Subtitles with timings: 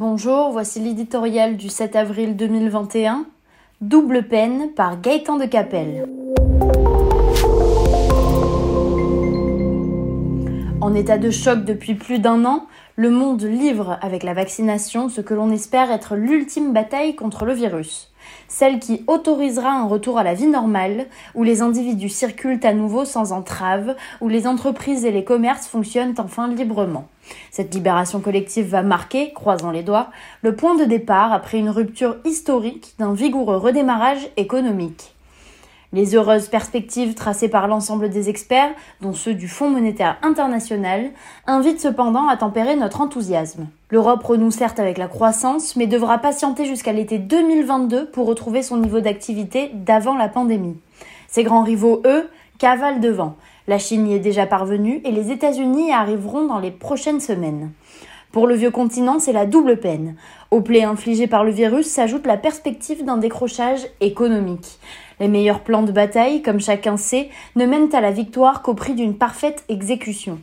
[0.00, 3.26] Bonjour, voici l'éditorial du 7 avril 2021.
[3.82, 6.08] Double peine par Gaëtan de Capelle.
[10.90, 12.66] En état de choc depuis plus d'un an,
[12.96, 17.52] le monde livre avec la vaccination ce que l'on espère être l'ultime bataille contre le
[17.52, 18.10] virus.
[18.48, 21.06] Celle qui autorisera un retour à la vie normale,
[21.36, 26.16] où les individus circulent à nouveau sans entrave, où les entreprises et les commerces fonctionnent
[26.18, 27.06] enfin librement.
[27.52, 30.10] Cette libération collective va marquer, croisant les doigts,
[30.42, 35.14] le point de départ après une rupture historique d'un vigoureux redémarrage économique.
[35.92, 41.10] Les heureuses perspectives tracées par l'ensemble des experts, dont ceux du Fonds monétaire international,
[41.48, 43.66] invitent cependant à tempérer notre enthousiasme.
[43.90, 48.76] L'Europe renoue certes avec la croissance, mais devra patienter jusqu'à l'été 2022 pour retrouver son
[48.76, 50.78] niveau d'activité d'avant la pandémie.
[51.26, 53.34] Ses grands rivaux, eux, cavalent devant.
[53.66, 57.72] La Chine y est déjà parvenue et les États-Unis y arriveront dans les prochaines semaines.
[58.30, 60.14] Pour le vieux continent, c'est la double peine.
[60.52, 64.78] Au plaies infligé par le virus s'ajoute la perspective d'un décrochage économique.
[65.20, 68.94] Les meilleurs plans de bataille, comme chacun sait, ne mènent à la victoire qu'au prix
[68.94, 70.38] d'une parfaite exécution.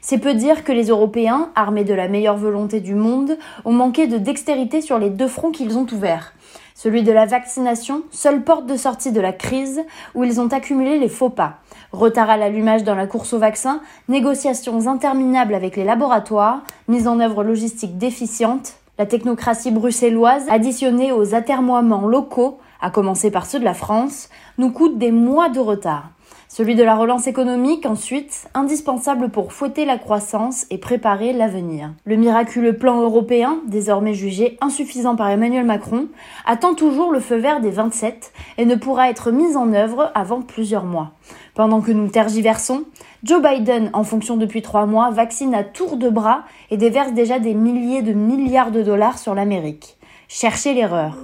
[0.00, 4.06] C'est peu dire que les Européens, armés de la meilleure volonté du monde, ont manqué
[4.06, 6.32] de dextérité sur les deux fronts qu'ils ont ouverts.
[6.74, 9.82] Celui de la vaccination, seule porte de sortie de la crise,
[10.14, 11.58] où ils ont accumulé les faux pas.
[11.92, 17.20] Retard à l'allumage dans la course au vaccin, négociations interminables avec les laboratoires, mise en
[17.20, 23.64] œuvre logistique déficiente, la technocratie bruxelloise, additionnée aux atermoiements locaux, à commencer par ceux de
[23.64, 26.10] la France, nous coûte des mois de retard.
[26.48, 31.92] Celui de la relance économique, ensuite, indispensable pour fouetter la croissance et préparer l'avenir.
[32.04, 36.08] Le miraculeux plan européen, désormais jugé insuffisant par Emmanuel Macron,
[36.44, 40.42] attend toujours le feu vert des 27 et ne pourra être mis en œuvre avant
[40.42, 41.12] plusieurs mois.
[41.54, 42.84] Pendant que nous tergiversons,
[43.24, 47.38] Joe Biden, en fonction depuis trois mois, vaccine à tour de bras et déverse déjà
[47.38, 49.96] des milliers de milliards de dollars sur l'Amérique.
[50.28, 51.16] Cherchez l'erreur.